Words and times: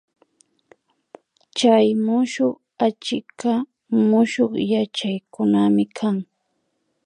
Chay 1.57 1.85
mushuk 2.05 2.55
achikka 2.85 3.53
mushuk 4.09 4.51
yachaykunami 4.71 5.83
kan 5.97 6.17